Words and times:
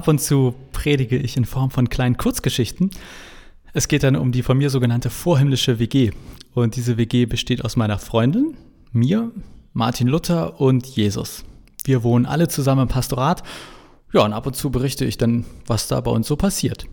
Ab 0.00 0.08
und 0.08 0.18
zu 0.18 0.54
predige 0.72 1.18
ich 1.18 1.36
in 1.36 1.44
Form 1.44 1.70
von 1.70 1.90
kleinen 1.90 2.16
Kurzgeschichten. 2.16 2.90
Es 3.74 3.86
geht 3.86 4.02
dann 4.02 4.16
um 4.16 4.32
die 4.32 4.42
von 4.42 4.56
mir 4.56 4.70
sogenannte 4.70 5.10
vorhimmlische 5.10 5.78
WG. 5.78 6.12
Und 6.54 6.74
diese 6.76 6.96
WG 6.96 7.26
besteht 7.26 7.66
aus 7.66 7.76
meiner 7.76 7.98
Freundin, 7.98 8.56
mir, 8.92 9.30
Martin 9.74 10.08
Luther 10.08 10.58
und 10.58 10.86
Jesus. 10.86 11.44
Wir 11.84 12.02
wohnen 12.02 12.24
alle 12.24 12.48
zusammen 12.48 12.84
im 12.84 12.88
Pastorat. 12.88 13.42
Ja, 14.14 14.24
und 14.24 14.32
ab 14.32 14.46
und 14.46 14.56
zu 14.56 14.70
berichte 14.70 15.04
ich 15.04 15.18
dann, 15.18 15.44
was 15.66 15.86
da 15.86 16.00
bei 16.00 16.10
uns 16.10 16.28
so 16.28 16.36
passiert. 16.36 16.86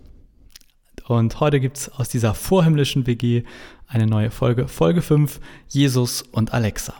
Und 1.08 1.40
heute 1.40 1.62
gibt 1.62 1.78
es 1.78 1.90
aus 1.90 2.10
dieser 2.10 2.34
vorhimmlischen 2.34 3.08
WG 3.08 3.44
eine 3.88 4.06
neue 4.06 4.32
Folge, 4.32 4.68
Folge 4.68 5.02
5, 5.02 5.40
Jesus 5.70 6.24
und 6.24 6.54
Alexa. 6.54 6.94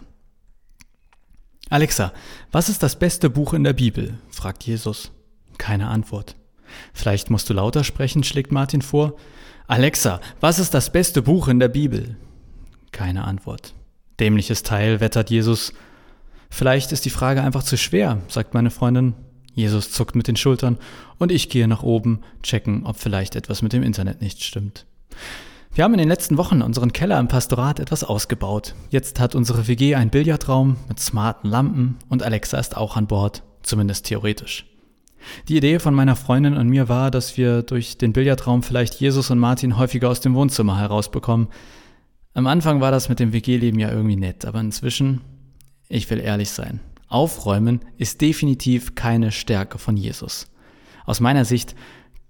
Alexa, 1.70 2.14
was 2.54 2.70
ist 2.70 2.82
das 2.82 2.98
beste 2.98 3.30
Buch 3.30 3.54
in 3.54 3.66
der 3.66 3.74
Bibel? 3.74 4.18
fragt 4.30 4.64
Jesus. 4.64 5.12
Keine 5.58 5.88
Antwort. 5.88 6.36
Vielleicht 6.94 7.30
musst 7.30 7.50
du 7.50 7.54
lauter 7.54 7.84
sprechen, 7.84 8.24
schlägt 8.24 8.52
Martin 8.52 8.82
vor. 8.82 9.16
Alexa, 9.68 10.22
was 10.40 10.60
ist 10.60 10.74
das 10.74 10.92
beste 10.92 11.22
Buch 11.22 11.48
in 11.48 11.60
der 11.60 11.68
Bibel? 11.68 12.18
Keine 12.92 13.26
Antwort. 13.26 13.74
Dämliches 14.20 14.64
Teil, 14.64 15.00
wettert 15.00 15.30
Jesus. 15.30 15.74
Vielleicht 16.50 16.92
ist 16.92 17.06
die 17.06 17.10
Frage 17.10 17.42
einfach 17.42 17.64
zu 17.64 17.78
schwer, 17.78 18.22
sagt 18.28 18.54
meine 18.54 18.72
Freundin. 18.72 19.14
Jesus 19.54 19.92
zuckt 19.92 20.16
mit 20.16 20.28
den 20.28 20.36
Schultern 20.36 20.78
und 21.18 21.32
ich 21.32 21.50
gehe 21.50 21.68
nach 21.68 21.84
oben, 21.84 22.22
checken, 22.44 22.86
ob 22.86 22.98
vielleicht 22.98 23.36
etwas 23.36 23.62
mit 23.62 23.74
dem 23.74 23.84
Internet 23.84 24.22
nicht 24.22 24.44
stimmt. 24.44 24.86
Wir 25.74 25.84
haben 25.84 25.94
in 25.94 26.00
den 26.00 26.08
letzten 26.08 26.38
Wochen 26.38 26.62
unseren 26.62 26.94
Keller 26.94 27.20
im 27.20 27.28
Pastorat 27.28 27.80
etwas 27.80 28.04
ausgebaut. 28.04 28.76
Jetzt 28.90 29.20
hat 29.20 29.36
unsere 29.36 29.68
WG 29.68 29.96
einen 29.96 30.12
Billardraum 30.12 30.78
mit 30.88 31.00
smarten 31.00 31.50
Lampen 31.50 31.98
und 32.08 32.24
Alexa 32.24 32.58
ist 32.58 32.78
auch 32.78 32.96
an 32.98 33.08
Bord, 33.08 33.44
zumindest 33.64 34.06
theoretisch. 34.06 34.66
Die 35.48 35.58
Idee 35.58 35.80
von 35.80 35.94
meiner 35.94 36.16
Freundin 36.16 36.56
und 36.56 36.68
mir 36.68 36.90
war, 36.90 37.12
dass 37.12 37.38
wir 37.38 37.64
durch 37.64 37.98
den 37.98 38.14
Billardraum 38.14 38.64
vielleicht 38.64 38.96
Jesus 38.96 39.32
und 39.32 39.40
Martin 39.40 39.78
häufiger 39.78 40.10
aus 40.10 40.22
dem 40.22 40.36
Wohnzimmer 40.36 40.80
herausbekommen. 40.80 41.48
Am 42.34 42.48
Anfang 42.48 42.82
war 42.82 42.92
das 42.92 43.10
mit 43.10 43.20
dem 43.20 43.34
WG-Leben 43.34 43.80
ja 43.80 43.92
irgendwie 43.92 44.16
nett, 44.16 44.46
aber 44.46 44.60
inzwischen, 44.60 45.22
ich 45.90 46.10
will 46.10 46.20
ehrlich 46.20 46.52
sein, 46.52 46.80
Aufräumen 47.08 47.82
ist 47.98 48.22
definitiv 48.22 48.96
keine 48.96 49.32
Stärke 49.32 49.78
von 49.78 49.98
Jesus. 49.98 50.48
Aus 51.06 51.20
meiner 51.20 51.46
Sicht 51.46 51.76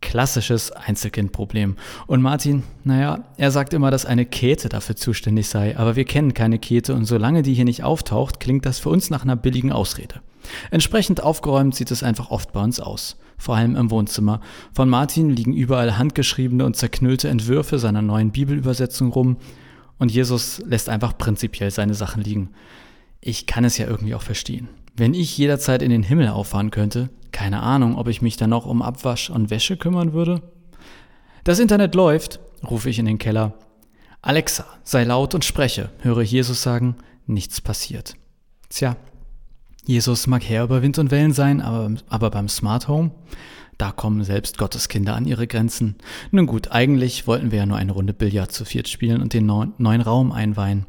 klassisches 0.02 0.72
Einzelkindproblem. 0.72 1.76
Und 2.06 2.22
Martin, 2.22 2.64
naja, 2.84 3.26
er 3.38 3.52
sagt 3.52 3.74
immer, 3.74 3.92
dass 3.92 4.06
eine 4.06 4.26
Käthe 4.26 4.70
dafür 4.70 4.96
zuständig 4.96 5.50
sei, 5.50 5.78
aber 5.78 5.96
wir 5.96 6.06
kennen 6.06 6.34
keine 6.34 6.60
Käthe 6.60 6.94
und 6.94 7.06
solange 7.06 7.42
die 7.42 7.54
hier 7.54 7.66
nicht 7.66 7.84
auftaucht, 7.84 8.40
klingt 8.40 8.66
das 8.66 8.80
für 8.80 8.90
uns 8.90 9.10
nach 9.10 9.24
einer 9.24 9.36
billigen 9.36 9.72
Ausrede. 9.72 10.22
Entsprechend 10.72 11.24
aufgeräumt 11.24 11.76
sieht 11.76 11.92
es 11.92 12.04
einfach 12.04 12.32
oft 12.32 12.54
bei 12.54 12.62
uns 12.62 12.80
aus, 12.80 13.18
vor 13.38 13.56
allem 13.56 13.76
im 13.76 13.92
Wohnzimmer. 13.92 14.42
Von 14.74 14.90
Martin 14.90 15.30
liegen 15.30 15.54
überall 15.54 15.98
handgeschriebene 15.98 16.66
und 16.66 16.76
zerknüllte 16.76 17.30
Entwürfe 17.30 17.80
seiner 17.80 18.02
neuen 18.02 18.32
Bibelübersetzung 18.32 19.12
rum 19.12 19.38
und 19.98 20.12
Jesus 20.12 20.62
lässt 20.66 20.90
einfach 20.90 21.18
prinzipiell 21.18 21.72
seine 21.72 21.94
Sachen 21.94 22.22
liegen 22.22 22.52
ich 23.22 23.46
kann 23.46 23.66
es 23.66 23.78
ja 23.78 23.88
irgendwie 23.88 24.16
auch 24.16 24.22
verstehen. 24.22 24.70
Wenn 24.96 25.14
ich 25.14 25.38
jederzeit 25.38 25.82
in 25.82 25.92
den 25.92 26.04
Himmel 26.04 26.30
auffahren 26.30 26.72
könnte, 26.72 27.10
keine 27.32 27.62
Ahnung, 27.62 27.98
ob 27.98 28.08
ich 28.08 28.22
mich 28.22 28.38
dann 28.38 28.50
noch 28.50 28.66
um 28.66 28.82
Abwasch 28.82 29.30
und 29.30 29.50
Wäsche 29.50 29.78
kümmern 29.78 30.14
würde. 30.14 30.42
Das 31.44 31.60
Internet 31.60 31.94
läuft, 31.94 32.40
rufe 32.68 32.90
ich 32.90 33.00
in 33.00 33.06
den 33.06 33.20
Keller. 33.20 33.54
Alexa, 34.22 34.66
sei 34.84 35.04
laut 35.04 35.36
und 35.36 35.46
spreche, 35.46 35.92
höre 36.00 36.22
Jesus 36.22 36.64
sagen, 36.64 36.96
nichts 37.26 37.62
passiert. 37.62 38.16
Tja, 38.70 38.96
Jesus 39.88 40.28
mag 40.28 40.44
Herr 40.44 40.66
über 40.66 40.82
Wind 40.82 41.00
und 41.00 41.12
Wellen 41.12 41.32
sein, 41.32 41.62
aber, 41.62 41.96
aber 42.10 42.30
beim 42.30 42.50
Smart 42.50 42.90
Home, 42.90 43.12
da 43.78 43.94
kommen 43.94 44.22
selbst 44.26 44.58
Gottes 44.58 44.90
Kinder 44.90 45.16
an 45.16 45.26
ihre 45.26 45.48
Grenzen. 45.48 45.96
Nun 46.30 46.46
gut, 46.46 46.72
eigentlich 46.72 47.26
wollten 47.26 47.52
wir 47.52 47.60
ja 47.60 47.66
nur 47.66 47.78
eine 47.78 47.94
Runde 47.94 48.12
Billard 48.12 48.52
zu 48.52 48.66
viert 48.66 48.90
spielen 48.90 49.22
und 49.22 49.34
den 49.34 49.46
neuen 49.46 50.02
Raum 50.02 50.34
einweihen. 50.34 50.86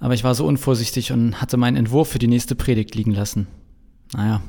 Aber 0.00 0.14
ich 0.14 0.24
war 0.24 0.34
so 0.34 0.46
unvorsichtig 0.46 1.12
und 1.12 1.42
hatte 1.42 1.58
meinen 1.58 1.76
Entwurf 1.76 2.08
für 2.08 2.18
die 2.18 2.26
nächste 2.26 2.54
Predigt 2.54 2.94
liegen 2.94 3.10
lassen. 3.10 3.46
Naja, 4.14 4.40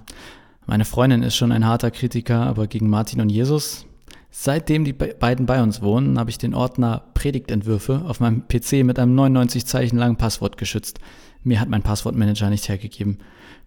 meine 0.65 0.85
Freundin 0.85 1.21
ist 1.21 1.35
schon 1.35 1.51
ein 1.51 1.65
harter 1.65 1.91
Kritiker, 1.91 2.45
aber 2.45 2.67
gegen 2.67 2.89
Martin 2.89 3.19
und 3.19 3.29
Jesus, 3.29 3.85
seitdem 4.31 4.85
die 4.85 4.93
beiden 4.93 5.45
bei 5.45 5.61
uns 5.61 5.81
wohnen, 5.81 6.17
habe 6.17 6.29
ich 6.29 6.37
den 6.37 6.53
Ordner 6.53 7.03
Predigtentwürfe 7.13 8.05
auf 8.07 8.21
meinem 8.21 8.47
PC 8.47 8.85
mit 8.85 8.99
einem 8.99 9.15
99 9.15 9.65
Zeichen 9.65 9.97
langen 9.97 10.15
Passwort 10.15 10.57
geschützt. 10.57 10.99
Mir 11.43 11.59
hat 11.59 11.67
mein 11.67 11.83
Passwortmanager 11.83 12.49
nicht 12.49 12.69
hergegeben. 12.69 13.19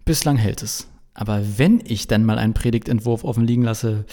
Bislang 0.05 0.37
hält 0.37 0.63
es. 0.63 0.87
Aber 1.13 1.41
wenn 1.57 1.81
ich 1.85 2.07
dann 2.07 2.25
mal 2.25 2.37
einen 2.37 2.53
Predigtentwurf 2.53 3.23
offen 3.23 3.45
liegen 3.45 3.63
lasse, 3.63 4.05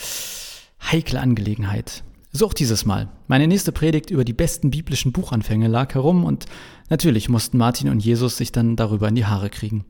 heikle 0.81 1.21
Angelegenheit. 1.21 2.03
So 2.33 2.47
auch 2.47 2.53
dieses 2.53 2.85
Mal. 2.85 3.09
Meine 3.29 3.47
nächste 3.47 3.73
Predigt 3.73 4.11
über 4.11 4.25
die 4.25 4.33
besten 4.33 4.71
biblischen 4.71 5.13
Buchanfänge 5.13 5.69
lag 5.69 5.95
herum 5.95 6.25
und 6.25 6.47
natürlich 6.91 7.29
mussten 7.29 7.59
Martin 7.59 7.89
und 7.89 8.05
Jesus 8.05 8.37
sich 8.37 8.53
dann 8.53 8.77
darüber 8.77 9.09
in 9.09 9.15
die 9.15 9.25
Haare 9.25 9.49
kriegen. 9.49 9.85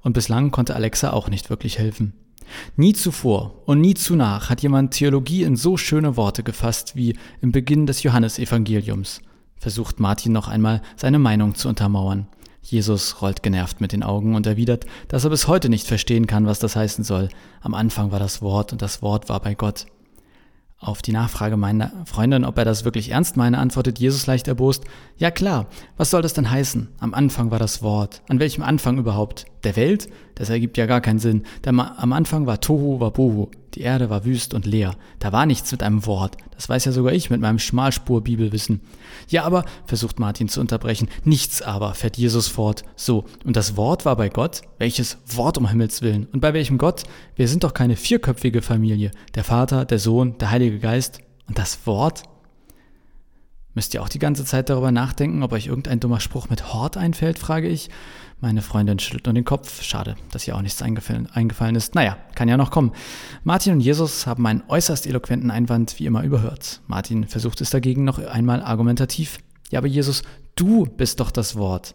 Und 0.00 0.14
bislang 0.14 0.50
konnte 0.50 0.74
Alexa 0.74 1.12
auch 1.12 1.28
nicht 1.28 1.50
wirklich 1.50 1.78
helfen. 1.78 2.14
Nie 2.76 2.94
zuvor 2.94 3.62
und 3.66 3.80
nie 3.80 3.94
zu 3.94 4.16
nach 4.16 4.50
hat 4.50 4.62
jemand 4.62 4.92
Theologie 4.92 5.42
in 5.42 5.56
so 5.56 5.76
schöne 5.76 6.16
Worte 6.16 6.42
gefasst 6.42 6.96
wie 6.96 7.16
im 7.40 7.52
Beginn 7.52 7.86
des 7.86 8.02
Johannesevangeliums. 8.02 9.20
Versucht 9.56 10.00
Martin 10.00 10.32
noch 10.32 10.48
einmal 10.48 10.80
seine 10.96 11.18
Meinung 11.18 11.54
zu 11.54 11.68
untermauern. 11.68 12.28
Jesus 12.62 13.22
rollt 13.22 13.42
genervt 13.42 13.80
mit 13.80 13.92
den 13.92 14.02
Augen 14.02 14.34
und 14.34 14.46
erwidert, 14.46 14.84
dass 15.08 15.24
er 15.24 15.30
bis 15.30 15.48
heute 15.48 15.68
nicht 15.68 15.86
verstehen 15.86 16.26
kann, 16.26 16.46
was 16.46 16.58
das 16.58 16.76
heißen 16.76 17.04
soll. 17.04 17.28
Am 17.60 17.74
Anfang 17.74 18.12
war 18.12 18.18
das 18.18 18.42
Wort 18.42 18.72
und 18.72 18.82
das 18.82 19.02
Wort 19.02 19.28
war 19.28 19.40
bei 19.40 19.54
Gott. 19.54 19.86
Auf 20.82 21.02
die 21.02 21.12
Nachfrage 21.12 21.58
meiner 21.58 21.92
Freundin, 22.06 22.44
ob 22.44 22.56
er 22.56 22.64
das 22.64 22.86
wirklich 22.86 23.10
ernst 23.10 23.36
meine, 23.36 23.58
antwortet 23.58 23.98
Jesus 23.98 24.26
leicht 24.26 24.48
erbost, 24.48 24.84
ja 25.18 25.30
klar, 25.30 25.66
was 25.98 26.10
soll 26.10 26.22
das 26.22 26.32
denn 26.32 26.50
heißen? 26.50 26.88
Am 26.98 27.12
Anfang 27.12 27.50
war 27.50 27.58
das 27.58 27.82
Wort. 27.82 28.22
An 28.28 28.40
welchem 28.40 28.62
Anfang 28.62 28.96
überhaupt? 28.96 29.44
Der 29.62 29.76
Welt? 29.76 30.08
Das 30.36 30.48
ergibt 30.48 30.78
ja 30.78 30.86
gar 30.86 31.02
keinen 31.02 31.18
Sinn. 31.18 31.42
Der, 31.64 31.74
am 31.74 32.12
Anfang 32.14 32.46
war 32.46 32.62
Tohu 32.62 32.98
war 32.98 33.10
Bohu. 33.10 33.50
Die 33.74 33.82
Erde 33.82 34.10
war 34.10 34.24
wüst 34.24 34.54
und 34.54 34.66
leer. 34.66 34.96
Da 35.18 35.32
war 35.32 35.46
nichts 35.46 35.70
mit 35.70 35.82
einem 35.82 36.06
Wort. 36.06 36.36
Das 36.54 36.68
weiß 36.68 36.84
ja 36.84 36.92
sogar 36.92 37.12
ich 37.12 37.30
mit 37.30 37.40
meinem 37.40 37.58
Schmalspur-Bibelwissen. 37.58 38.80
Ja, 39.28 39.44
aber, 39.44 39.64
versucht 39.86 40.18
Martin 40.18 40.48
zu 40.48 40.60
unterbrechen, 40.60 41.08
nichts 41.24 41.62
aber, 41.62 41.94
fährt 41.94 42.16
Jesus 42.16 42.48
fort. 42.48 42.82
So, 42.96 43.24
und 43.44 43.56
das 43.56 43.76
Wort 43.76 44.04
war 44.04 44.16
bei 44.16 44.28
Gott? 44.28 44.62
Welches 44.78 45.18
Wort 45.26 45.56
um 45.56 45.68
Himmels 45.68 46.02
Willen? 46.02 46.26
Und 46.32 46.40
bei 46.40 46.52
welchem 46.52 46.78
Gott? 46.78 47.04
Wir 47.36 47.48
sind 47.48 47.64
doch 47.64 47.74
keine 47.74 47.96
vierköpfige 47.96 48.62
Familie. 48.62 49.12
Der 49.34 49.44
Vater, 49.44 49.84
der 49.84 49.98
Sohn, 49.98 50.36
der 50.38 50.50
Heilige 50.50 50.78
Geist. 50.78 51.20
Und 51.46 51.58
das 51.58 51.86
Wort? 51.86 52.24
Müsst 53.74 53.94
ihr 53.94 54.02
auch 54.02 54.08
die 54.08 54.18
ganze 54.18 54.44
Zeit 54.44 54.68
darüber 54.68 54.90
nachdenken, 54.90 55.42
ob 55.44 55.52
euch 55.52 55.68
irgendein 55.68 56.00
dummer 56.00 56.18
Spruch 56.18 56.50
mit 56.50 56.72
Hort 56.72 56.96
einfällt, 56.96 57.38
frage 57.38 57.68
ich. 57.68 57.88
Meine 58.42 58.62
Freundin 58.62 58.98
schüttelt 58.98 59.26
nur 59.26 59.34
den 59.34 59.44
Kopf. 59.44 59.82
Schade, 59.82 60.16
dass 60.30 60.48
ihr 60.48 60.56
auch 60.56 60.62
nichts 60.62 60.80
eingefallen, 60.80 61.76
ist. 61.76 61.94
Naja, 61.94 62.16
kann 62.34 62.48
ja 62.48 62.56
noch 62.56 62.70
kommen. 62.70 62.92
Martin 63.44 63.74
und 63.74 63.80
Jesus 63.80 64.26
haben 64.26 64.46
einen 64.46 64.62
äußerst 64.66 65.06
eloquenten 65.06 65.50
Einwand 65.50 65.98
wie 65.98 66.06
immer 66.06 66.22
überhört. 66.22 66.80
Martin 66.86 67.26
versucht 67.26 67.60
es 67.60 67.68
dagegen 67.68 68.04
noch 68.04 68.18
einmal 68.18 68.62
argumentativ. 68.62 69.38
Ja, 69.70 69.78
aber 69.78 69.88
Jesus, 69.88 70.22
du 70.56 70.86
bist 70.86 71.20
doch 71.20 71.30
das 71.30 71.56
Wort. 71.56 71.94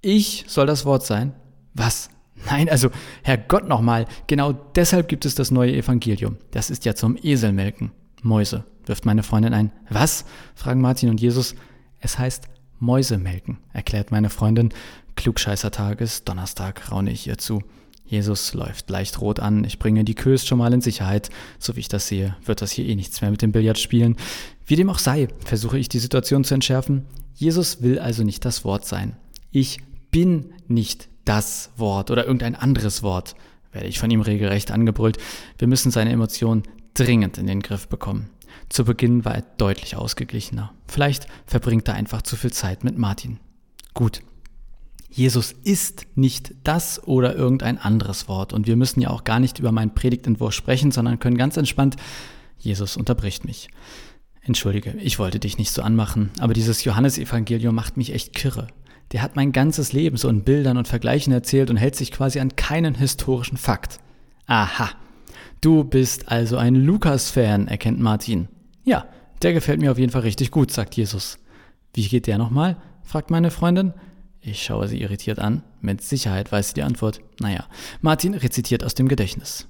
Ich 0.00 0.44
soll 0.48 0.66
das 0.66 0.84
Wort 0.84 1.06
sein? 1.06 1.32
Was? 1.74 2.10
Nein, 2.46 2.68
also, 2.68 2.90
Herr 3.22 3.38
Gott 3.38 3.68
nochmal, 3.68 4.06
genau 4.26 4.52
deshalb 4.52 5.08
gibt 5.08 5.26
es 5.26 5.36
das 5.36 5.50
neue 5.52 5.76
Evangelium. 5.76 6.38
Das 6.50 6.70
ist 6.70 6.84
ja 6.84 6.94
zum 6.94 7.16
Eselmelken. 7.16 7.92
Mäuse, 8.22 8.64
wirft 8.84 9.06
meine 9.06 9.22
Freundin 9.22 9.54
ein. 9.54 9.72
Was? 9.90 10.24
fragen 10.56 10.80
Martin 10.80 11.10
und 11.10 11.20
Jesus. 11.20 11.54
Es 12.00 12.18
heißt 12.18 12.48
Mäuse 12.80 13.18
melken, 13.18 13.58
erklärt 13.72 14.10
meine 14.10 14.30
Freundin. 14.30 14.70
Klugscheißertag 15.18 16.00
ist 16.00 16.28
Donnerstag, 16.28 16.92
raune 16.92 17.10
ich 17.10 17.26
ihr 17.26 17.38
zu. 17.38 17.60
Jesus 18.06 18.54
läuft 18.54 18.88
leicht 18.88 19.20
rot 19.20 19.40
an. 19.40 19.64
Ich 19.64 19.80
bringe 19.80 20.04
die 20.04 20.14
Kös 20.14 20.46
schon 20.46 20.58
mal 20.58 20.72
in 20.72 20.80
Sicherheit. 20.80 21.28
So 21.58 21.74
wie 21.74 21.80
ich 21.80 21.88
das 21.88 22.06
sehe, 22.06 22.36
wird 22.44 22.62
das 22.62 22.70
hier 22.70 22.86
eh 22.86 22.94
nichts 22.94 23.20
mehr 23.20 23.32
mit 23.32 23.42
dem 23.42 23.50
Billard 23.50 23.80
spielen. 23.80 24.16
Wie 24.64 24.76
dem 24.76 24.88
auch 24.88 25.00
sei, 25.00 25.26
versuche 25.44 25.76
ich 25.76 25.88
die 25.88 25.98
Situation 25.98 26.44
zu 26.44 26.54
entschärfen. 26.54 27.04
Jesus 27.34 27.82
will 27.82 27.98
also 27.98 28.22
nicht 28.22 28.44
das 28.44 28.64
Wort 28.64 28.86
sein. 28.86 29.16
Ich 29.50 29.80
bin 30.12 30.52
nicht 30.68 31.08
das 31.24 31.70
Wort 31.76 32.12
oder 32.12 32.24
irgendein 32.24 32.54
anderes 32.54 33.02
Wort, 33.02 33.34
werde 33.72 33.88
ich 33.88 33.98
von 33.98 34.12
ihm 34.12 34.20
regelrecht 34.20 34.70
angebrüllt. 34.70 35.18
Wir 35.58 35.66
müssen 35.66 35.90
seine 35.90 36.12
Emotionen 36.12 36.62
dringend 36.94 37.38
in 37.38 37.48
den 37.48 37.60
Griff 37.60 37.88
bekommen. 37.88 38.30
Zu 38.68 38.84
Beginn 38.84 39.24
war 39.24 39.34
er 39.34 39.44
deutlich 39.56 39.96
ausgeglichener. 39.96 40.72
Vielleicht 40.86 41.26
verbringt 41.44 41.88
er 41.88 41.94
einfach 41.94 42.22
zu 42.22 42.36
viel 42.36 42.52
Zeit 42.52 42.84
mit 42.84 42.96
Martin. 42.96 43.40
Gut. 43.94 44.20
Jesus 45.10 45.52
ist 45.64 46.06
nicht 46.14 46.54
das 46.64 47.02
oder 47.06 47.34
irgendein 47.34 47.78
anderes 47.78 48.28
Wort. 48.28 48.52
Und 48.52 48.66
wir 48.66 48.76
müssen 48.76 49.00
ja 49.00 49.10
auch 49.10 49.24
gar 49.24 49.40
nicht 49.40 49.58
über 49.58 49.72
meinen 49.72 49.94
Predigtentwurf 49.94 50.52
sprechen, 50.52 50.90
sondern 50.90 51.18
können 51.18 51.38
ganz 51.38 51.56
entspannt. 51.56 51.96
Jesus 52.58 52.96
unterbricht 52.96 53.44
mich. 53.44 53.68
Entschuldige, 54.42 54.94
ich 54.98 55.18
wollte 55.18 55.38
dich 55.38 55.58
nicht 55.58 55.72
so 55.72 55.82
anmachen, 55.82 56.30
aber 56.38 56.54
dieses 56.54 56.84
Johannesevangelium 56.84 57.74
macht 57.74 57.96
mich 57.96 58.14
echt 58.14 58.34
kirre. 58.34 58.68
Der 59.12 59.22
hat 59.22 59.36
mein 59.36 59.52
ganzes 59.52 59.92
Leben 59.92 60.16
so 60.16 60.28
in 60.28 60.44
Bildern 60.44 60.76
und 60.76 60.88
Vergleichen 60.88 61.32
erzählt 61.32 61.70
und 61.70 61.76
hält 61.76 61.96
sich 61.96 62.12
quasi 62.12 62.40
an 62.40 62.56
keinen 62.56 62.94
historischen 62.94 63.56
Fakt. 63.56 64.00
Aha, 64.46 64.90
Du 65.60 65.82
bist 65.82 66.30
also 66.30 66.56
ein 66.56 66.76
Lukas-Fan, 66.76 67.66
erkennt 67.66 67.98
Martin. 67.98 68.48
Ja, 68.84 69.06
der 69.42 69.52
gefällt 69.52 69.80
mir 69.80 69.90
auf 69.90 69.98
jeden 69.98 70.12
Fall 70.12 70.22
richtig 70.22 70.52
gut, 70.52 70.70
sagt 70.70 70.94
Jesus. 70.94 71.38
Wie 71.94 72.06
geht 72.06 72.26
der 72.28 72.38
nochmal? 72.38 72.76
fragt 73.02 73.30
meine 73.30 73.50
Freundin. 73.50 73.92
Ich 74.40 74.62
schaue 74.62 74.88
sie 74.88 75.00
irritiert 75.00 75.38
an. 75.38 75.62
Mit 75.80 76.02
Sicherheit 76.02 76.50
weiß 76.52 76.68
sie 76.68 76.74
die 76.74 76.82
Antwort. 76.82 77.20
Naja, 77.40 77.66
Martin 78.00 78.34
rezitiert 78.34 78.84
aus 78.84 78.94
dem 78.94 79.08
Gedächtnis. 79.08 79.66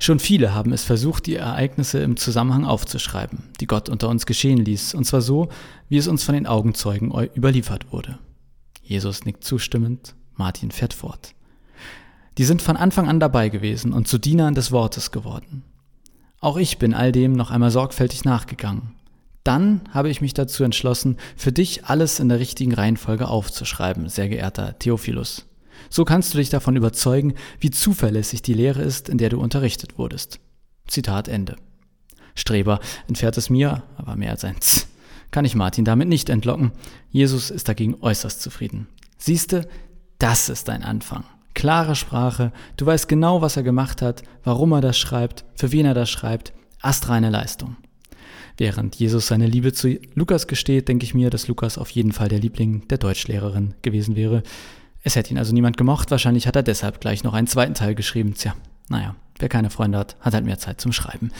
Schon 0.00 0.20
viele 0.20 0.54
haben 0.54 0.72
es 0.72 0.84
versucht, 0.84 1.26
die 1.26 1.36
Ereignisse 1.36 1.98
im 2.00 2.16
Zusammenhang 2.16 2.64
aufzuschreiben, 2.64 3.44
die 3.60 3.66
Gott 3.66 3.88
unter 3.88 4.08
uns 4.08 4.26
geschehen 4.26 4.64
ließ, 4.64 4.94
und 4.94 5.04
zwar 5.04 5.22
so, 5.22 5.48
wie 5.88 5.96
es 5.96 6.06
uns 6.06 6.22
von 6.22 6.34
den 6.34 6.46
Augenzeugen 6.46 7.12
überliefert 7.34 7.90
wurde. 7.92 8.18
Jesus 8.82 9.24
nickt 9.24 9.42
zustimmend, 9.42 10.14
Martin 10.34 10.70
fährt 10.70 10.94
fort. 10.94 11.34
Die 12.38 12.44
sind 12.44 12.62
von 12.62 12.76
Anfang 12.76 13.08
an 13.08 13.18
dabei 13.18 13.48
gewesen 13.48 13.92
und 13.92 14.06
zu 14.06 14.18
Dienern 14.18 14.54
des 14.54 14.70
Wortes 14.70 15.10
geworden. 15.10 15.64
Auch 16.40 16.56
ich 16.56 16.78
bin 16.78 16.94
all 16.94 17.10
dem 17.10 17.32
noch 17.32 17.50
einmal 17.50 17.72
sorgfältig 17.72 18.24
nachgegangen. 18.24 18.94
Dann 19.48 19.80
habe 19.92 20.10
ich 20.10 20.20
mich 20.20 20.34
dazu 20.34 20.62
entschlossen, 20.62 21.16
für 21.34 21.52
dich 21.52 21.86
alles 21.86 22.20
in 22.20 22.28
der 22.28 22.38
richtigen 22.38 22.74
Reihenfolge 22.74 23.28
aufzuschreiben, 23.28 24.10
sehr 24.10 24.28
geehrter 24.28 24.78
Theophilus. 24.78 25.46
So 25.88 26.04
kannst 26.04 26.34
du 26.34 26.36
dich 26.36 26.50
davon 26.50 26.76
überzeugen, 26.76 27.32
wie 27.58 27.70
zuverlässig 27.70 28.42
die 28.42 28.52
Lehre 28.52 28.82
ist, 28.82 29.08
in 29.08 29.16
der 29.16 29.30
du 29.30 29.40
unterrichtet 29.40 29.96
wurdest. 29.96 30.38
Zitat 30.86 31.28
Ende. 31.28 31.56
Streber 32.34 32.78
entfährt 33.08 33.38
es 33.38 33.48
mir, 33.48 33.84
aber 33.96 34.16
mehr 34.16 34.32
als 34.32 34.44
ein 34.44 34.60
Z 34.60 34.86
kann 35.30 35.46
ich 35.46 35.54
Martin 35.54 35.86
damit 35.86 36.08
nicht 36.08 36.28
entlocken. 36.28 36.72
Jesus 37.10 37.48
ist 37.48 37.70
dagegen 37.70 37.96
äußerst 38.02 38.42
zufrieden. 38.42 38.86
Siehste, 39.16 39.66
das 40.18 40.50
ist 40.50 40.68
ein 40.68 40.82
Anfang. 40.82 41.24
Klare 41.54 41.96
Sprache, 41.96 42.52
du 42.76 42.84
weißt 42.84 43.08
genau, 43.08 43.40
was 43.40 43.56
er 43.56 43.62
gemacht 43.62 44.02
hat, 44.02 44.24
warum 44.44 44.72
er 44.72 44.82
das 44.82 44.98
schreibt, 44.98 45.46
für 45.54 45.72
wen 45.72 45.86
er 45.86 45.94
das 45.94 46.10
schreibt. 46.10 46.52
Astreine 46.82 47.30
Leistung. 47.30 47.78
Während 48.58 48.96
Jesus 48.96 49.28
seine 49.28 49.46
Liebe 49.46 49.72
zu 49.72 50.00
Lukas 50.14 50.48
gesteht, 50.48 50.88
denke 50.88 51.04
ich 51.04 51.14
mir, 51.14 51.30
dass 51.30 51.46
Lukas 51.46 51.78
auf 51.78 51.90
jeden 51.90 52.10
Fall 52.10 52.28
der 52.28 52.40
Liebling 52.40 52.86
der 52.88 52.98
Deutschlehrerin 52.98 53.74
gewesen 53.82 54.16
wäre. 54.16 54.42
Es 55.04 55.14
hätte 55.14 55.30
ihn 55.30 55.38
also 55.38 55.54
niemand 55.54 55.76
gemocht, 55.76 56.10
wahrscheinlich 56.10 56.48
hat 56.48 56.56
er 56.56 56.64
deshalb 56.64 57.00
gleich 57.00 57.22
noch 57.22 57.34
einen 57.34 57.46
zweiten 57.46 57.74
Teil 57.74 57.94
geschrieben. 57.94 58.34
Tja, 58.34 58.54
naja, 58.88 59.14
wer 59.38 59.48
keine 59.48 59.70
Freunde 59.70 59.96
hat, 59.96 60.16
hat 60.20 60.34
halt 60.34 60.44
mehr 60.44 60.58
Zeit 60.58 60.80
zum 60.80 60.92
Schreiben. 60.92 61.30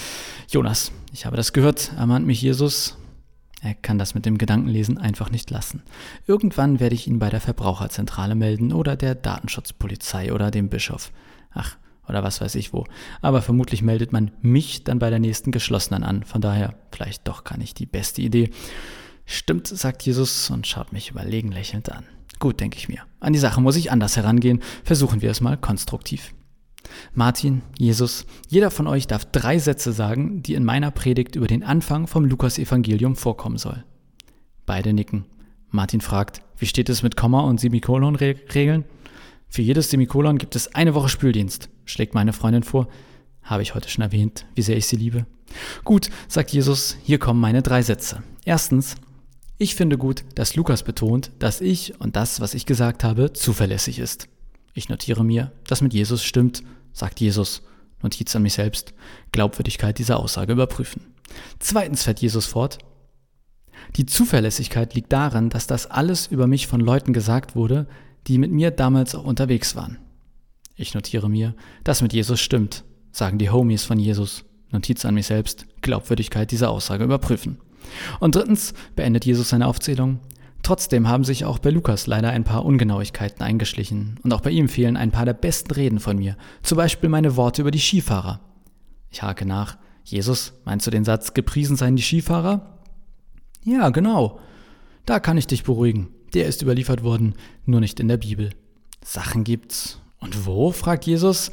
Jonas, 0.49 0.93
ich 1.13 1.27
habe 1.27 1.37
das 1.37 1.53
gehört, 1.53 1.91
ermahnt 1.99 2.25
mich 2.25 2.41
Jesus. 2.41 2.97
Er 3.63 3.75
kann 3.75 3.99
das 3.99 4.15
mit 4.15 4.25
dem 4.25 4.39
Gedankenlesen 4.39 4.99
einfach 4.99 5.33
nicht 5.33 5.51
lassen. 5.51 5.83
Irgendwann 6.29 6.79
werde 6.79 6.95
ich 6.95 7.09
ihn 7.09 7.19
bei 7.19 7.31
der 7.31 7.41
Verbraucherzentrale 7.41 8.37
melden 8.37 8.73
oder 8.73 8.95
der 8.95 9.17
Datenschutzpolizei 9.17 10.33
oder 10.33 10.53
dem 10.53 10.69
Bischof. 10.69 11.11
Ach, 11.51 11.77
oder 12.09 12.23
was 12.23 12.41
weiß 12.41 12.55
ich 12.55 12.73
wo. 12.73 12.85
Aber 13.21 13.43
vermutlich 13.43 13.83
meldet 13.83 14.13
man 14.13 14.31
mich 14.41 14.85
dann 14.85 14.99
bei 14.99 15.11
der 15.11 15.19
nächsten 15.19 15.51
geschlossenen 15.51 16.05
an. 16.05 16.23
Von 16.25 16.41
daher 16.41 16.75
vielleicht 16.91 17.27
doch 17.29 17.45
gar 17.45 17.59
nicht 17.59 17.79
die 17.79 17.87
beste 17.87 18.23
Idee. 18.23 18.51
Stimmt, 19.27 19.67
sagt 19.67 20.03
Jesus 20.03 20.51
und 20.51 20.67
schaut 20.67 20.93
mich 20.93 21.11
überlegen 21.11 21.53
lächelnd 21.53 21.93
an. 21.93 22.05
Gut, 22.39 22.61
denke 22.61 22.79
ich 22.79 22.89
mir. 22.89 23.01
An 23.21 23.33
die 23.33 23.39
Sache 23.39 23.61
muss 23.61 23.77
ich 23.77 23.91
anders 23.91 24.17
herangehen. 24.17 24.61
Versuchen 24.85 25.23
wir 25.23 25.31
es 25.31 25.41
mal 25.41 25.57
konstruktiv. 25.57 26.33
Martin, 27.13 27.63
Jesus, 27.77 28.25
jeder 28.49 28.71
von 28.71 28.87
euch 28.87 29.07
darf 29.07 29.25
drei 29.25 29.59
Sätze 29.59 29.93
sagen, 29.93 30.43
die 30.43 30.55
in 30.55 30.65
meiner 30.65 30.91
Predigt 30.91 31.37
über 31.37 31.47
den 31.47 31.63
Anfang 31.63 32.07
vom 32.07 32.25
Lukas-Evangelium 32.25 33.17
vorkommen 33.17 33.59
soll. 33.59 33.85
Beide 34.65 34.93
nicken. 34.93 35.27
Martin 35.71 36.01
fragt, 36.01 36.43
wie 36.57 36.67
steht 36.67 36.89
es 36.89 37.03
mit 37.03 37.17
Komma- 37.17 37.43
und 37.43 37.61
Semikolon-Regeln? 37.61 38.85
Für 39.49 39.63
jedes 39.63 39.91
Semikolon 39.91 40.39
gibt 40.39 40.57
es 40.57 40.75
eine 40.75 40.95
Woche 40.95 41.09
Spüldienst, 41.09 41.69
schlägt 41.85 42.15
meine 42.15 42.33
Freundin 42.33 42.63
vor. 42.63 42.89
Habe 43.43 43.63
ich 43.63 43.75
heute 43.75 43.89
schon 43.89 44.03
erwähnt, 44.03 44.47
wie 44.55 44.63
sehr 44.63 44.77
ich 44.77 44.87
sie 44.87 44.97
liebe. 44.97 45.27
Gut, 45.85 46.11
sagt 46.29 46.51
Jesus, 46.51 46.97
hier 47.03 47.19
kommen 47.19 47.41
meine 47.41 47.63
drei 47.63 47.83
Sätze. 47.83 48.23
Erstens, 48.45 48.97
ich 49.57 49.75
finde 49.75 49.99
gut, 49.99 50.25
dass 50.35 50.55
Lukas 50.55 50.83
betont, 50.83 51.33
dass 51.39 51.61
ich 51.61 51.99
und 52.01 52.15
das, 52.15 52.41
was 52.41 52.55
ich 52.55 52.67
gesagt 52.67 53.05
habe, 53.05 53.33
zuverlässig 53.33 53.99
ist. 53.99 54.29
Ich 54.75 54.89
notiere 54.89 55.25
mir, 55.25 55.51
das 55.67 55.81
mit 55.81 55.95
Jesus 55.95 56.23
stimmt, 56.23 56.63
sagt 56.93 57.21
Jesus. 57.21 57.63
Notiz 58.03 58.37
an 58.37 58.43
mich 58.43 58.53
selbst. 58.53 58.95
Glaubwürdigkeit 59.33 59.99
dieser 59.99 60.21
Aussage 60.21 60.53
überprüfen. 60.53 61.03
Zweitens 61.59 62.05
fährt 62.05 62.21
Jesus 62.21 62.47
fort. 62.47 62.79
Die 63.97 64.07
Zuverlässigkeit 64.07 64.95
liegt 64.95 65.13
darin, 65.13 65.49
dass 65.49 65.67
das 65.67 65.87
alles 65.87 66.27
über 66.29 66.47
mich 66.47 66.67
von 66.67 66.81
Leuten 66.81 67.13
gesagt 67.13 67.57
wurde, 67.57 67.89
die 68.27 68.39
mit 68.39 68.53
mir 68.53 68.71
damals 68.71 69.15
auch 69.15 69.25
unterwegs 69.25 69.77
waren. 69.77 69.99
Ich 70.77 70.95
notiere 70.95 71.29
mir, 71.29 71.55
das 71.85 72.03
mit 72.03 72.13
Jesus 72.13 72.41
stimmt, 72.41 72.85
sagen 73.11 73.39
die 73.39 73.51
Homies 73.51 73.85
von 73.85 73.99
Jesus. 73.99 74.45
Notiz 74.71 75.05
an 75.05 75.15
mich 75.15 75.27
selbst, 75.27 75.67
Glaubwürdigkeit 75.81 76.51
dieser 76.51 76.71
Aussage 76.71 77.05
überprüfen. 77.05 77.59
Und 78.21 78.35
drittens 78.35 78.75
beendet 78.95 79.25
Jesus 79.25 79.49
seine 79.49 79.67
Aufzählung. 79.67 80.21
Trotzdem 80.63 81.09
haben 81.09 81.25
sich 81.25 81.45
auch 81.45 81.59
bei 81.59 81.71
Lukas 81.71 82.07
leider 82.07 82.31
ein 82.31 82.45
paar 82.45 82.65
Ungenauigkeiten 82.65 83.43
eingeschlichen 83.43 84.19
und 84.23 84.33
auch 84.33 84.41
bei 84.41 84.51
ihm 84.51 84.69
fehlen 84.69 84.97
ein 84.97 85.11
paar 85.11 85.25
der 85.25 85.33
besten 85.33 85.73
Reden 85.73 86.01
von 86.01 86.19
mir, 86.19 86.37
zum 86.63 86.77
Beispiel 86.77 87.09
meine 87.09 87.37
Worte 87.37 87.63
über 87.63 87.71
die 87.71 87.81
Skifahrer. 87.81 88.41
Ich 89.11 89.23
hake 89.23 89.47
nach. 89.47 89.79
Jesus, 90.05 90.55
meinst 90.65 90.87
du 90.87 90.91
den 90.91 91.05
Satz, 91.05 91.35
gepriesen 91.35 91.77
seien 91.77 91.97
die 91.97 92.03
Skifahrer? 92.03 92.79
Ja, 93.65 93.91
genau. 93.91 94.41
Da 95.07 95.21
kann 95.21 95.39
ich 95.39 95.47
dich 95.47 95.65
beruhigen. 95.65 96.09
Der 96.35 96.47
ist 96.47 96.63
überliefert 96.63 97.03
worden, 97.03 97.35
nur 97.65 97.81
nicht 97.81 98.01
in 98.01 98.09
der 98.09 98.19
Bibel. 98.19 98.51
Sachen 99.05 99.45
gibt's. 99.45 100.01
Und 100.21 100.47
wo? 100.47 100.73
fragt 100.73 101.07
Jesus. 101.07 101.51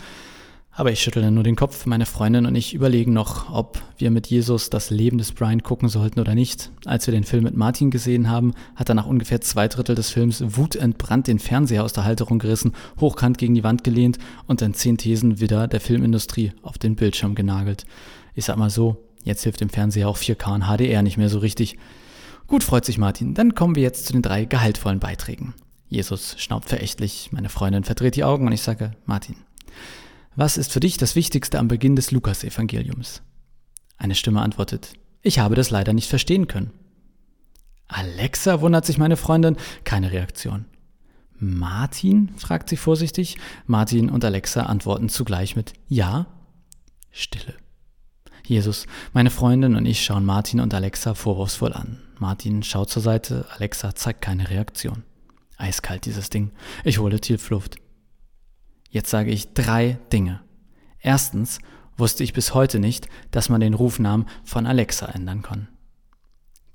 Aber 0.77 0.91
ich 0.91 0.99
schüttle 0.99 1.31
nur 1.31 1.45
den 1.45 1.55
Kopf. 1.55 1.85
Meine 1.85 2.05
Freundin 2.05 2.45
und 2.45 2.53
ich 2.55 2.73
überlegen 2.73 3.13
noch, 3.13 3.49
ob 3.49 3.81
wir 3.97 4.11
mit 4.11 4.27
Jesus 4.27 4.69
das 4.69 4.89
Leben 4.89 5.17
des 5.17 5.31
Brian 5.31 5.63
gucken 5.63 5.87
sollten 5.87 6.19
oder 6.19 6.35
nicht. 6.35 6.69
Als 6.83 7.07
wir 7.07 7.13
den 7.13 7.23
Film 7.23 7.45
mit 7.45 7.55
Martin 7.55 7.91
gesehen 7.91 8.29
haben, 8.29 8.53
hat 8.75 8.89
er 8.89 8.95
nach 8.95 9.05
ungefähr 9.05 9.39
zwei 9.39 9.69
Drittel 9.69 9.95
des 9.95 10.09
Films 10.09 10.43
wutentbrannt 10.45 11.27
den 11.27 11.39
Fernseher 11.39 11.85
aus 11.85 11.93
der 11.93 12.03
Halterung 12.03 12.39
gerissen, 12.39 12.73
hochkant 12.99 13.37
gegen 13.37 13.55
die 13.55 13.63
Wand 13.63 13.85
gelehnt 13.85 14.17
und 14.47 14.61
in 14.61 14.73
zehn 14.73 14.97
Thesen 14.97 15.39
wieder 15.39 15.69
der 15.69 15.79
Filmindustrie 15.79 16.51
auf 16.61 16.77
den 16.77 16.97
Bildschirm 16.97 17.35
genagelt. 17.35 17.85
Ich 18.33 18.43
sag 18.43 18.57
mal 18.57 18.69
so, 18.69 18.97
jetzt 19.23 19.43
hilft 19.43 19.61
dem 19.61 19.69
Fernseher 19.69 20.09
auch 20.09 20.17
4K 20.17 20.55
und 20.55 20.63
HDR 20.63 21.03
nicht 21.03 21.15
mehr 21.15 21.29
so 21.29 21.39
richtig. 21.39 21.77
Gut, 22.47 22.63
freut 22.63 22.85
sich 22.85 22.97
Martin. 22.97 23.33
Dann 23.33 23.55
kommen 23.55 23.75
wir 23.75 23.83
jetzt 23.83 24.05
zu 24.05 24.13
den 24.13 24.21
drei 24.21 24.45
gehaltvollen 24.45 24.99
Beiträgen. 24.99 25.53
Jesus 25.87 26.35
schnaubt 26.39 26.69
verächtlich, 26.69 27.29
meine 27.31 27.49
Freundin 27.49 27.83
verdreht 27.83 28.15
die 28.15 28.23
Augen 28.23 28.47
und 28.47 28.53
ich 28.53 28.61
sage, 28.61 28.91
Martin, 29.05 29.35
was 30.35 30.57
ist 30.57 30.71
für 30.71 30.79
dich 30.79 30.97
das 30.97 31.15
Wichtigste 31.15 31.59
am 31.59 31.67
Beginn 31.67 31.95
des 31.95 32.11
Lukas-Evangeliums? 32.11 33.21
Eine 33.97 34.15
Stimme 34.15 34.41
antwortet, 34.41 34.93
ich 35.21 35.39
habe 35.39 35.55
das 35.55 35.69
leider 35.69 35.93
nicht 35.93 36.09
verstehen 36.09 36.47
können. 36.47 36.71
Alexa, 37.87 38.61
wundert 38.61 38.85
sich 38.85 38.97
meine 38.97 39.15
Freundin, 39.15 39.57
keine 39.83 40.11
Reaktion. 40.11 40.65
Martin? 41.37 42.31
fragt 42.37 42.69
sie 42.69 42.77
vorsichtig. 42.77 43.37
Martin 43.67 44.09
und 44.09 44.23
Alexa 44.25 44.63
antworten 44.63 45.09
zugleich 45.09 45.55
mit 45.55 45.73
Ja. 45.87 46.27
Stille. 47.11 47.53
Jesus, 48.47 48.85
meine 49.13 49.31
Freundin 49.31 49.75
und 49.75 49.85
ich 49.85 50.03
schauen 50.03 50.23
Martin 50.23 50.59
und 50.59 50.73
Alexa 50.73 51.15
vorwurfsvoll 51.15 51.73
an. 51.73 51.99
Martin 52.19 52.63
schaut 52.63 52.89
zur 52.89 53.01
Seite, 53.01 53.45
Alexa 53.55 53.95
zeigt 53.95 54.21
keine 54.21 54.49
Reaktion. 54.49 55.03
Eiskalt 55.57 56.05
dieses 56.05 56.29
Ding. 56.29 56.51
Ich 56.83 56.99
hole 56.99 57.19
Tiefluft. 57.19 57.77
Jetzt 58.89 59.09
sage 59.09 59.31
ich 59.31 59.53
drei 59.53 59.97
Dinge. 60.13 60.41
Erstens 60.99 61.59
wusste 61.97 62.23
ich 62.23 62.33
bis 62.33 62.53
heute 62.53 62.79
nicht, 62.79 63.07
dass 63.31 63.49
man 63.49 63.61
den 63.61 63.73
Rufnamen 63.73 64.27
von 64.43 64.65
Alexa 64.65 65.07
ändern 65.07 65.41
kann. 65.41 65.67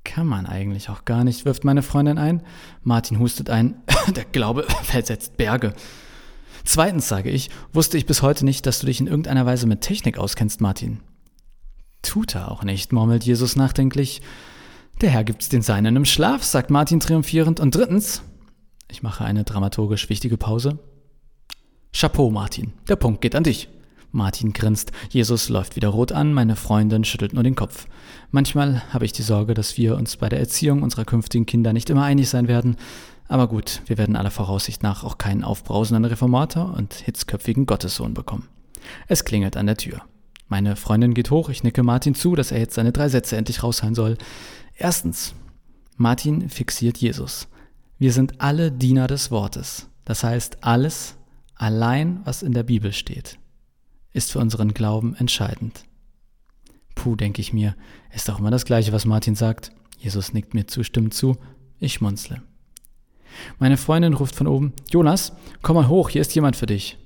Kann 0.03 0.27
man 0.27 0.47
eigentlich 0.47 0.89
auch 0.89 1.05
gar 1.05 1.25
nicht, 1.25 1.45
wirft 1.45 1.65
meine 1.65 1.83
Freundin 1.83 2.19
ein. 2.19 2.43
Martin 2.83 3.19
hustet 3.19 3.51
ein. 3.51 3.83
Der 4.17 4.25
Glaube 4.25 4.63
versetzt 4.83 5.37
Berge. 5.37 5.75
Zweitens 6.65 7.09
sage 7.09 7.31
ich, 7.31 7.51
wusste 7.73 7.97
ich 7.97 8.07
bis 8.07 8.23
heute 8.23 8.45
nicht, 8.45 8.67
dass 8.67 8.81
du 8.81 8.87
dich 8.87 9.01
in 9.01 9.07
irgendeiner 9.07 9.47
Weise 9.47 9.67
mit 9.67 9.83
Technik 9.83 10.19
auskennst, 10.19 10.61
Martin. 10.61 11.01
Tut 12.03 12.35
er 12.35 12.51
auch 12.51 12.65
nicht, 12.65 12.93
murmelt 12.93 13.25
Jesus 13.25 13.57
nachdenklich. 13.57 14.23
Der 15.01 15.11
Herr 15.11 15.25
gibt's 15.25 15.49
den 15.49 15.63
Seinen 15.63 15.97
im 15.97 16.05
Schlaf, 16.05 16.43
sagt 16.45 16.71
Martin 16.71 17.01
triumphierend. 17.01 17.61
Und 17.61 17.75
drittens, 17.75 18.23
ich 18.91 19.03
mache 19.03 19.25
eine 19.25 19.45
dramaturgisch 19.45 20.09
wichtige 20.09 20.37
Pause, 20.37 20.79
Chapeau, 21.93 22.31
Martin. 22.31 22.73
Der 22.89 22.97
Punkt 22.97 23.21
geht 23.21 23.35
an 23.35 23.45
dich. 23.45 23.69
Martin 24.13 24.53
grinst. 24.53 24.93
Jesus 25.11 25.49
läuft 25.49 25.77
wieder 25.77 25.89
rot 25.89 26.13
an, 26.13 26.33
meine 26.33 26.57
Freundin 26.57 27.05
schüttelt 27.05 27.33
nur 27.33 27.43
den 27.43 27.55
Kopf. 27.55 27.87
Manchmal 28.31 28.83
habe 28.93 29.05
ich 29.05 29.13
die 29.13 29.23
Sorge, 29.23 29.55
dass 29.55 29.77
wir 29.77 29.97
uns 29.97 30.17
bei 30.17 30.29
der 30.29 30.41
Erziehung 30.41 30.83
unserer 30.83 31.05
künftigen 31.05 31.47
Kinder 31.47 31.73
nicht 31.73 31.91
immer 31.91 32.05
einig 32.05 32.29
sein 32.29 32.49
werden. 32.49 32.77
Aber 33.29 33.47
gut, 33.47 33.83
wir 33.87 33.99
werden 33.99 34.17
aller 34.17 34.31
Voraussicht 34.31 34.83
nach 34.83 35.05
auch 35.05 35.19
keinen 35.19 35.45
aufbrausenden 35.45 36.05
Reformator 36.05 36.75
und 36.77 36.95
hitzköpfigen 36.95 37.67
Gottessohn 37.67 38.15
bekommen. 38.15 38.49
Es 39.07 39.25
klingelt 39.25 39.57
an 39.57 39.67
der 39.67 39.77
Tür. 39.77 40.03
Meine 40.51 40.75
Freundin 40.75 41.15
geht 41.15 41.31
hoch, 41.31 41.49
ich 41.49 41.63
nicke 41.63 41.85
Martin 41.85 42.17
zu, 42.17 42.35
dass 42.35 42.51
er 42.51 42.59
jetzt 42.59 42.75
seine 42.75 42.91
drei 42.91 43.09
Sätze 43.09 43.37
endlich 43.37 43.63
raushauen 43.63 43.95
soll. 43.95 44.19
Erstens, 44.77 45.33
Martin 45.97 46.49
fixiert 46.49 46.99
Jesus. 46.99 47.47
Wir 47.99 48.13
sind 48.13 48.41
alle 48.41 48.73
Diener 48.73 49.07
des 49.07 49.31
Wortes. 49.31 49.89
Das 50.05 50.25
heißt, 50.25 50.65
alles, 50.65 51.15
allein 51.55 52.21
was 52.25 52.43
in 52.43 52.53
der 52.53 52.65
Bibel 52.65 52.93
steht, 52.93 53.39
ist 54.13 54.33
für 54.33 54.41
unseren 54.41 54.75
Glauben 54.75 55.15
entscheidend. 55.15 55.85
Puh, 56.97 57.15
denke 57.15 57.41
ich 57.41 57.53
mir, 57.53 57.77
ist 58.13 58.29
doch 58.29 58.41
immer 58.41 58.51
das 58.51 58.65
Gleiche, 58.65 58.93
was 58.93 59.07
Martin 59.07 59.37
sagt. 59.37 59.71
Jesus 59.99 60.33
nickt 60.33 60.53
mir 60.53 60.67
zustimmend 60.67 61.15
zu, 61.15 61.37
ich 61.79 61.93
schmunzle. 61.93 62.43
Meine 63.61 63.77
Freundin 63.77 64.15
ruft 64.15 64.35
von 64.35 64.49
oben, 64.49 64.73
Jonas, 64.91 65.33
komm 65.63 65.77
mal 65.77 65.87
hoch, 65.87 66.09
hier 66.09 66.23
ist 66.23 66.35
jemand 66.35 66.57
für 66.57 66.67
dich. 66.67 66.99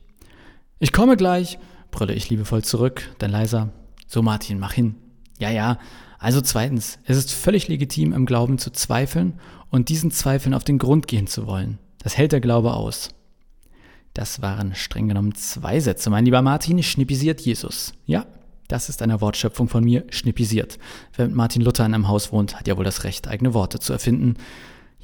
Ich 0.78 0.92
komme 0.92 1.18
gleich, 1.18 1.58
brülle 1.94 2.12
ich 2.12 2.28
liebevoll 2.28 2.62
zurück, 2.62 3.08
dann 3.18 3.30
leiser, 3.30 3.70
so 4.06 4.20
Martin, 4.20 4.58
mach 4.58 4.72
hin. 4.72 4.96
Ja, 5.38 5.50
ja. 5.50 5.78
Also 6.18 6.40
zweitens, 6.40 6.98
es 7.04 7.16
ist 7.16 7.32
völlig 7.32 7.68
legitim, 7.68 8.12
im 8.12 8.26
Glauben 8.26 8.58
zu 8.58 8.70
zweifeln 8.70 9.38
und 9.70 9.88
diesen 9.88 10.10
Zweifeln 10.10 10.54
auf 10.54 10.64
den 10.64 10.78
Grund 10.78 11.06
gehen 11.06 11.26
zu 11.26 11.46
wollen. 11.46 11.78
Das 11.98 12.16
hält 12.16 12.32
der 12.32 12.40
Glaube 12.40 12.74
aus. 12.74 13.10
Das 14.12 14.42
waren 14.42 14.74
streng 14.74 15.08
genommen 15.08 15.34
zwei 15.34 15.80
Sätze, 15.80 16.10
mein 16.10 16.24
lieber 16.24 16.42
Martin, 16.42 16.82
schnippisiert 16.82 17.40
Jesus. 17.40 17.92
Ja, 18.06 18.26
das 18.68 18.88
ist 18.88 19.02
eine 19.02 19.20
Wortschöpfung 19.20 19.68
von 19.68 19.84
mir, 19.84 20.04
schnippisiert. 20.10 20.78
Wer 21.14 21.26
mit 21.26 21.36
Martin 21.36 21.62
Luther 21.62 21.86
in 21.86 21.94
einem 21.94 22.08
Haus 22.08 22.32
wohnt, 22.32 22.56
hat 22.58 22.66
ja 22.66 22.76
wohl 22.76 22.84
das 22.84 23.04
Recht, 23.04 23.28
eigene 23.28 23.54
Worte 23.54 23.78
zu 23.78 23.92
erfinden. 23.92 24.34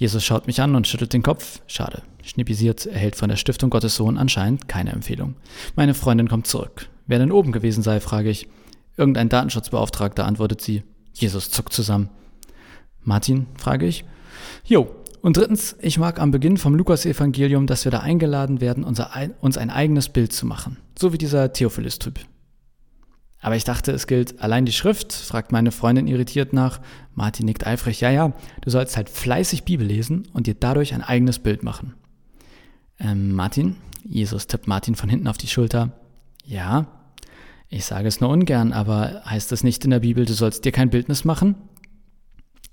Jesus 0.01 0.25
schaut 0.25 0.47
mich 0.47 0.63
an 0.63 0.75
und 0.77 0.89
schüttelt 0.89 1.13
den 1.13 1.23
Kopf. 1.23 1.61
Schade. 1.67 2.01
Schnippisiert 2.25 2.87
erhält 2.87 3.17
von 3.17 3.29
der 3.29 3.37
Stiftung 3.37 3.69
Gottes 3.69 3.97
Sohn 3.97 4.17
anscheinend 4.17 4.67
keine 4.67 4.93
Empfehlung. 4.93 5.37
Meine 5.77 5.93
Freundin 5.93 6.27
kommt 6.27 6.47
zurück. 6.47 6.89
Wer 7.07 7.19
denn 7.19 7.31
oben 7.31 7.53
gewesen 7.53 7.83
sei, 7.83 8.01
frage 8.01 8.31
ich. 8.31 8.49
Irgendein 8.97 9.29
Datenschutzbeauftragter, 9.29 10.25
antwortet 10.25 10.63
sie. 10.63 10.85
Jesus 11.13 11.51
zuckt 11.51 11.75
zusammen. 11.75 12.09
Martin, 13.03 13.47
frage 13.59 13.85
ich. 13.85 14.07
Jo. 14.65 14.89
Und 15.21 15.37
drittens, 15.37 15.77
ich 15.83 15.99
mag 15.99 16.19
am 16.19 16.31
Beginn 16.31 16.57
vom 16.57 16.75
Lukas-Evangelium, 16.77 17.67
dass 17.67 17.85
wir 17.85 17.93
da 17.93 18.01
eingeladen 18.01 18.63
werden, 18.63 18.85
unser, 18.85 19.11
uns 19.43 19.59
ein 19.59 19.69
eigenes 19.69 20.09
Bild 20.09 20.33
zu 20.33 20.47
machen. 20.47 20.79
So 20.99 21.13
wie 21.13 21.19
dieser 21.19 21.53
Theophilus-Typ. 21.53 22.21
Aber 23.41 23.57
ich 23.57 23.65
dachte, 23.65 23.93
es 23.93 24.07
gilt 24.07 24.41
allein 24.41 24.67
die 24.67 24.73
Schrift, 24.73 25.13
fragt 25.13 25.51
meine 25.51 25.73
Freundin 25.73 26.07
irritiert 26.07 26.53
nach. 26.53 26.81
Martin 27.15 27.47
nickt 27.47 27.67
eifrig, 27.67 28.01
ja, 28.01 28.11
ja, 28.11 28.33
du 28.61 28.71
sollst 28.71 28.97
halt 28.97 29.09
fleißig 29.09 29.65
Bibel 29.65 29.87
lesen 29.87 30.29
und 30.33 30.47
dir 30.47 30.55
dadurch 30.55 30.93
ein 30.93 31.03
eigenes 31.03 31.39
Bild 31.39 31.63
machen. 31.63 31.95
Ähm, 32.99 33.33
Martin, 33.33 33.77
Jesus 34.05 34.47
tippt 34.47 34.67
Martin 34.67 34.95
von 34.95 35.09
hinten 35.09 35.27
auf 35.27 35.39
die 35.39 35.47
Schulter. 35.47 35.93
Ja, 36.45 36.87
ich 37.69 37.85
sage 37.85 38.09
es 38.09 38.21
nur 38.21 38.31
ungern, 38.31 38.73
aber 38.73 39.23
heißt 39.25 39.53
es 39.53 39.65
nicht 39.65 39.85
in 39.85 39.91
der 39.91 40.01
Bibel, 40.01 40.27
du 40.27 40.35
sollst 40.35 40.65
dir 40.65 40.73
kein 40.73 40.91
Bildnis 40.91 41.25
machen? 41.25 41.55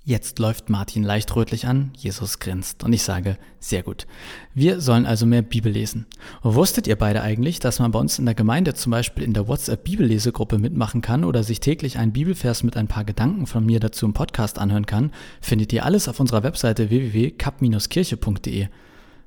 Jetzt 0.08 0.38
läuft 0.38 0.70
Martin 0.70 1.02
leicht 1.02 1.36
rötlich 1.36 1.66
an, 1.66 1.90
Jesus 1.94 2.38
grinst 2.38 2.82
und 2.82 2.94
ich 2.94 3.02
sage, 3.02 3.36
sehr 3.60 3.82
gut. 3.82 4.06
Wir 4.54 4.80
sollen 4.80 5.04
also 5.04 5.26
mehr 5.26 5.42
Bibel 5.42 5.70
lesen. 5.70 6.06
Wusstet 6.42 6.86
ihr 6.86 6.96
beide 6.96 7.20
eigentlich, 7.20 7.60
dass 7.60 7.78
man 7.78 7.90
bei 7.90 7.98
uns 7.98 8.18
in 8.18 8.24
der 8.24 8.34
Gemeinde 8.34 8.72
zum 8.72 8.90
Beispiel 8.90 9.22
in 9.22 9.34
der 9.34 9.48
WhatsApp-Bibellesegruppe 9.48 10.56
mitmachen 10.56 11.02
kann 11.02 11.24
oder 11.24 11.42
sich 11.42 11.60
täglich 11.60 11.98
einen 11.98 12.14
Bibelvers 12.14 12.62
mit 12.62 12.74
ein 12.74 12.88
paar 12.88 13.04
Gedanken 13.04 13.46
von 13.46 13.66
mir 13.66 13.80
dazu 13.80 14.06
im 14.06 14.14
Podcast 14.14 14.58
anhören 14.58 14.86
kann? 14.86 15.12
Findet 15.42 15.74
ihr 15.74 15.84
alles 15.84 16.08
auf 16.08 16.20
unserer 16.20 16.42
Webseite 16.42 16.88
www.kap-kirche.de. 16.88 18.68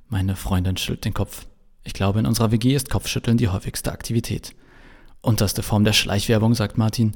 Meine 0.10 0.36
Freundin 0.36 0.78
schüttelt 0.78 1.06
den 1.06 1.14
Kopf. 1.14 1.46
Ich 1.84 1.94
glaube, 1.94 2.18
in 2.18 2.26
unserer 2.26 2.52
WG 2.52 2.74
ist 2.74 2.90
Kopfschütteln 2.90 3.38
die 3.38 3.50
häufigste 3.50 3.92
Aktivität. 3.92 4.56
Unterste 5.22 5.62
Form 5.62 5.84
der 5.84 5.94
Schleichwerbung, 5.94 6.56
sagt 6.56 6.80
Martin. 6.80 7.12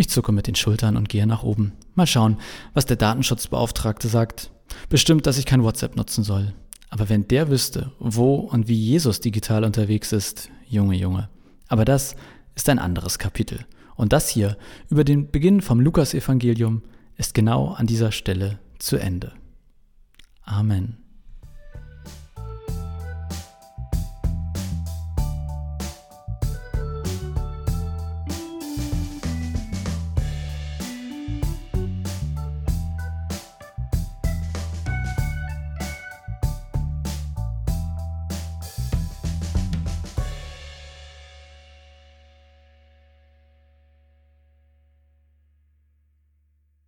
Ich 0.00 0.08
zucke 0.08 0.30
mit 0.30 0.46
den 0.46 0.54
Schultern 0.54 0.96
und 0.96 1.08
gehe 1.08 1.26
nach 1.26 1.42
oben. 1.42 1.72
Mal 1.96 2.06
schauen, 2.06 2.36
was 2.72 2.86
der 2.86 2.96
Datenschutzbeauftragte 2.96 4.06
sagt. 4.06 4.52
Bestimmt, 4.88 5.26
dass 5.26 5.38
ich 5.38 5.44
kein 5.44 5.64
WhatsApp 5.64 5.96
nutzen 5.96 6.22
soll. 6.22 6.54
Aber 6.88 7.08
wenn 7.08 7.26
der 7.26 7.50
wüsste, 7.50 7.90
wo 7.98 8.36
und 8.36 8.68
wie 8.68 8.76
Jesus 8.76 9.18
digital 9.18 9.64
unterwegs 9.64 10.12
ist, 10.12 10.50
Junge, 10.68 10.94
Junge. 10.94 11.28
Aber 11.66 11.84
das 11.84 12.14
ist 12.54 12.68
ein 12.68 12.78
anderes 12.78 13.18
Kapitel. 13.18 13.66
Und 13.96 14.12
das 14.12 14.28
hier 14.28 14.56
über 14.88 15.02
den 15.02 15.32
Beginn 15.32 15.62
vom 15.62 15.80
Lukasevangelium 15.80 16.82
ist 17.16 17.34
genau 17.34 17.72
an 17.72 17.88
dieser 17.88 18.12
Stelle 18.12 18.60
zu 18.78 18.98
Ende. 18.98 19.32
Amen. 20.44 21.07